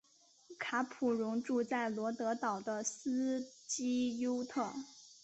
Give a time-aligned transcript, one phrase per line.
[0.57, 4.73] 卡普荣住在罗德岛的斯基尤特。